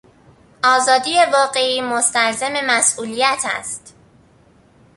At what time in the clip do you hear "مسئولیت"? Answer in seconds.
2.67-3.41